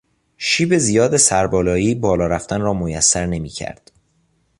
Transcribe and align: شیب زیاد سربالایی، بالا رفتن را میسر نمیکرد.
شیب 0.37 0.77
زیاد 0.77 1.17
سربالایی، 1.17 1.95
بالا 1.95 2.27
رفتن 2.27 2.61
را 2.61 2.73
میسر 2.73 3.25
نمیکرد. 3.25 3.91